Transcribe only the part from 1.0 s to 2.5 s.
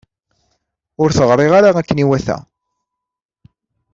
Ur t-ɣṛiɣ ara akken iwata.